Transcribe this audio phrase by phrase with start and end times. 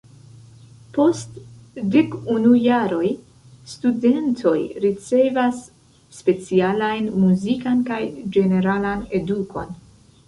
[0.93, 1.35] Post
[1.95, 3.11] dekunu jaroj
[3.73, 4.55] studentoj
[4.87, 5.63] ricevas
[6.23, 8.01] specialajn muzikan kaj
[8.39, 9.75] ĝeneralan edukon.